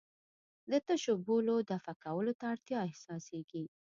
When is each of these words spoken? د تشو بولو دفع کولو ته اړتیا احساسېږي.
د 0.71 0.73
تشو 0.87 1.13
بولو 1.25 1.55
دفع 1.71 1.93
کولو 2.03 2.33
ته 2.39 2.45
اړتیا 2.53 2.79
احساسېږي. 2.89 3.63